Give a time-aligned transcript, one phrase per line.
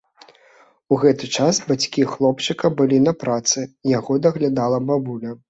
[0.95, 3.59] У гэты час бацькі хлопчыка былі на працы,
[3.97, 5.37] яго даглядала бабуля.